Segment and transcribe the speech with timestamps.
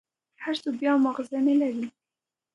[0.43, 1.87] هر سوك بيا مازغه نلري.